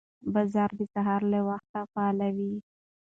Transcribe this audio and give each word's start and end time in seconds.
بازار 0.33 0.69
د 0.79 0.81
سهار 0.93 1.21
له 1.33 1.39
وخته 1.49 1.79
فعال 1.91 2.19
وي 2.37 2.53